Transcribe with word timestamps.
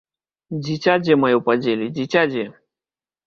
Дзіця 0.63 0.95
дзе 1.03 1.17
маё 1.25 1.37
падзелі, 1.49 1.91
дзіця 1.97 2.23
дзе? 2.31 2.45